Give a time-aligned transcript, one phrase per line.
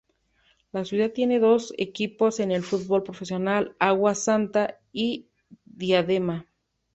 [0.71, 5.27] La ciudad tiene dos equipos en el fútbol profesional: Água Santa y
[5.63, 6.47] Diadema.